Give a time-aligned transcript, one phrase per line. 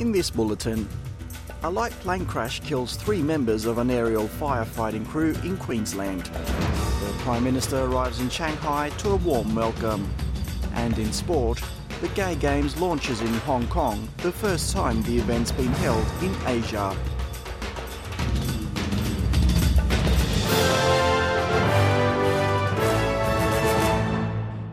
[0.00, 0.88] In this bulletin,
[1.62, 6.22] a light plane crash kills three members of an aerial firefighting crew in Queensland.
[6.22, 10.10] The Prime Minister arrives in Shanghai to a warm welcome.
[10.72, 11.62] And in sport,
[12.00, 16.34] the Gay Games launches in Hong Kong, the first time the event's been held in
[16.46, 16.96] Asia.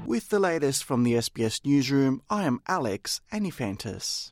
[0.06, 4.32] With the latest from the SBS newsroom, I am Alex Anifantis.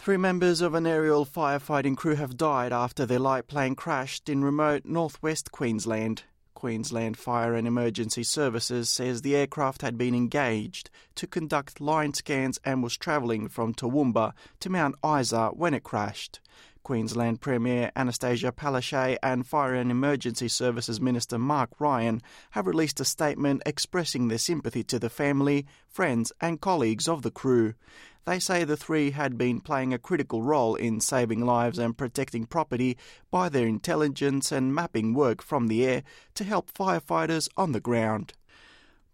[0.00, 4.42] Three members of an aerial firefighting crew have died after their light plane crashed in
[4.42, 6.22] remote northwest Queensland.
[6.54, 12.58] Queensland Fire and Emergency Services says the aircraft had been engaged to conduct line scans
[12.64, 16.40] and was travelling from Toowoomba to Mount Isa when it crashed.
[16.82, 23.04] Queensland Premier Anastasia Palaszczuk and Fire and Emergency Services Minister Mark Ryan have released a
[23.04, 27.74] statement expressing their sympathy to the family, friends, and colleagues of the crew.
[28.24, 32.46] They say the three had been playing a critical role in saving lives and protecting
[32.46, 32.96] property
[33.30, 36.02] by their intelligence and mapping work from the air
[36.34, 38.34] to help firefighters on the ground.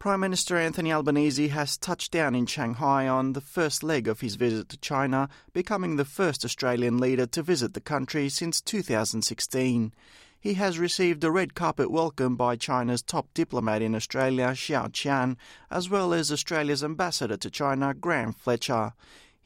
[0.06, 4.36] Prime Minister Anthony Albanese has touched down in Shanghai on the first leg of his
[4.36, 9.92] visit to China, becoming the first Australian leader to visit the country since 2016.
[10.38, 15.36] He has received a red carpet welcome by China's top diplomat in Australia, Xiao Qian,
[15.72, 18.92] as well as Australia's ambassador to China, Graham Fletcher.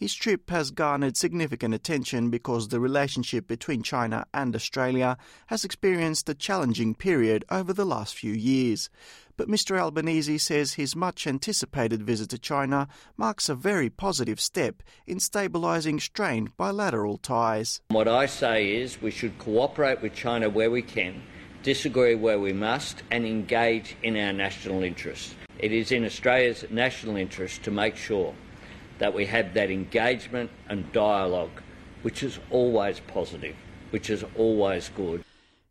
[0.01, 6.27] His trip has garnered significant attention because the relationship between China and Australia has experienced
[6.31, 8.89] a challenging period over the last few years.
[9.37, 9.79] But Mr.
[9.79, 16.01] Albanese says his much anticipated visit to China marks a very positive step in stabilising
[16.01, 17.83] strained bilateral ties.
[17.89, 21.21] What I say is we should cooperate with China where we can,
[21.63, 25.35] disagree where we must, and engage in our national interests.
[25.59, 28.35] It is in Australia's national interest to make sure
[29.01, 31.63] that we have that engagement and dialogue,
[32.03, 33.57] which is always positive,
[33.91, 35.25] which is always good.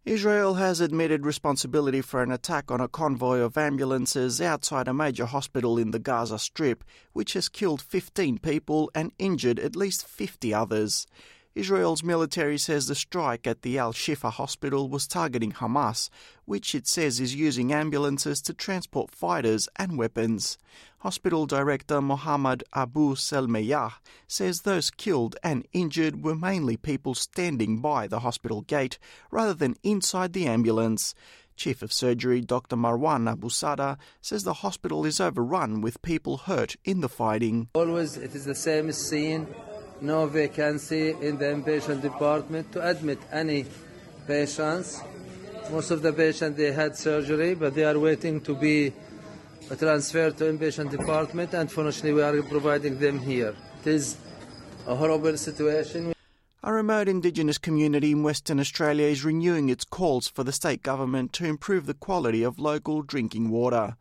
[0.03, 5.28] Israel has admitted responsibility for an attack on a convoy of ambulances outside a major
[5.28, 10.51] hospital in the Gaza Strip, which has killed 15 people and injured at least 50
[10.51, 11.06] others.
[11.55, 16.09] Israel's military says the strike at the Al Shifa hospital was targeting Hamas,
[16.45, 20.57] which it says is using ambulances to transport fighters and weapons.
[20.99, 23.93] Hospital director Mohammed Abu Selmeyah
[24.27, 28.99] says those killed and injured were mainly people standing by the hospital gate
[29.31, 31.15] rather than inside the ambulance.
[31.55, 32.77] Chief of Surgery Dr.
[32.77, 37.69] Marwan Abu Sada says the hospital is overrun with people hurt in the fighting.
[37.73, 39.47] Always it is the same scene
[40.01, 43.65] no vacancy in the inpatient department to admit any
[44.27, 45.01] patients.
[45.71, 48.93] Most of the patients they had surgery, but they are waiting to be
[49.77, 51.53] transferred to inpatient department.
[51.53, 53.55] And fortunately, we are providing them here.
[53.81, 54.17] It is
[54.88, 56.13] a horrible situation.
[56.61, 61.31] A remote Indigenous community in Western Australia is renewing its calls for the state government
[61.33, 63.95] to improve the quality of local drinking water.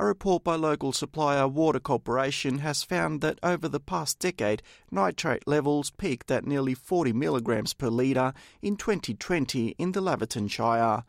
[0.00, 5.46] A report by local supplier Water Corporation has found that over the past decade, nitrate
[5.46, 11.04] levels peaked at nearly 40 milligrams per litre in 2020 in the Laverton Shire.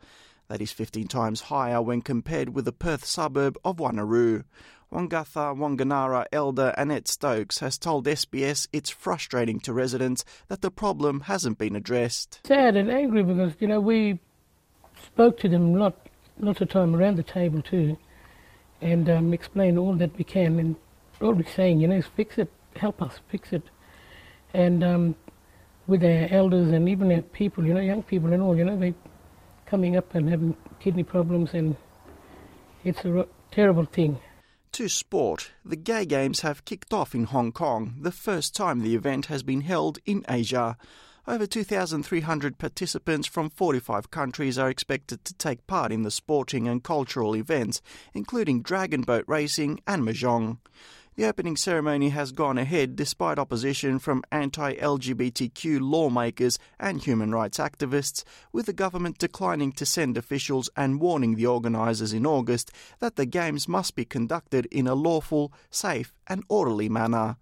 [0.48, 4.44] That is 15 times higher when compared with the Perth suburb of Wanneroo.
[4.92, 11.20] Wangatha Wanganara elder Annette Stokes has told SBS it's frustrating to residents that the problem
[11.20, 12.40] hasn't been addressed.
[12.44, 14.20] Sad and angry because, you know, we
[15.02, 16.08] spoke to them a lot,
[16.38, 17.96] lots of time around the table too
[18.82, 20.58] and um, explain all that we can.
[20.58, 20.76] And
[21.20, 23.62] all we're saying, you know, is fix it, help us fix it.
[24.52, 25.14] And um,
[25.86, 28.76] with our elders and even our people, you know, young people and all, you know,
[28.76, 28.94] they
[29.72, 31.76] coming up and having kidney problems, and
[32.84, 34.18] it's a terrible thing.
[34.72, 38.94] To sport, the Gay Games have kicked off in Hong Kong, the first time the
[38.94, 40.76] event has been held in Asia.
[41.24, 46.82] Over 2,300 participants from 45 countries are expected to take part in the sporting and
[46.82, 47.80] cultural events,
[48.12, 50.58] including dragon boat racing and mahjong.
[51.14, 57.58] The opening ceremony has gone ahead despite opposition from anti LGBTQ lawmakers and human rights
[57.58, 63.14] activists, with the government declining to send officials and warning the organisers in August that
[63.14, 67.36] the Games must be conducted in a lawful, safe, and orderly manner.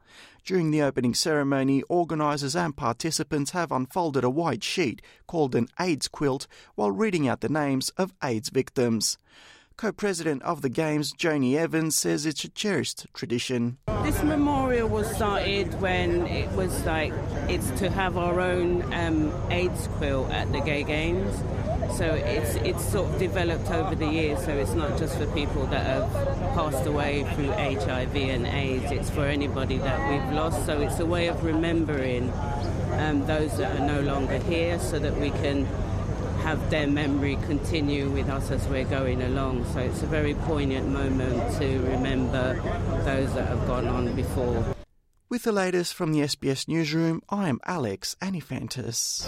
[0.45, 6.09] During the opening ceremony, organisers and participants have unfolded a white sheet called an AIDS
[6.09, 9.19] quilt while reading out the names of AIDS victims.
[9.77, 13.79] Co president of the Games, Joanie Evans, says it's a cherished tradition.
[14.03, 17.15] This memorial was started when it was like
[17.49, 21.35] it's to have our own um, AIDS quilt at the Gay Games.
[21.97, 24.45] So it's it's sort of developed over the years.
[24.45, 26.13] So it's not just for people that have
[26.55, 28.91] passed away through HIV and AIDS.
[28.91, 30.67] It's for anybody that we've lost.
[30.67, 32.31] So it's a way of remembering
[32.93, 35.67] um, those that are no longer here so that we can
[36.43, 39.65] have their memory continue with us as we're going along.
[39.73, 42.55] So it's a very poignant moment to remember
[43.05, 44.65] those that have gone on before.
[45.29, 49.27] With the latest from the SBS Newsroom, I am Alex Anifantis.